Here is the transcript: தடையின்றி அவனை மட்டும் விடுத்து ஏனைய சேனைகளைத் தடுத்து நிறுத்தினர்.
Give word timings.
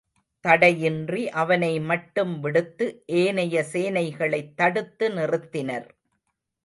தடையின்றி 0.45 1.29
அவனை 1.33 1.79
மட்டும் 1.81 2.39
விடுத்து 2.39 2.87
ஏனைய 3.15 3.63
சேனைகளைத் 3.73 4.53
தடுத்து 4.55 5.09
நிறுத்தினர். 5.09 5.89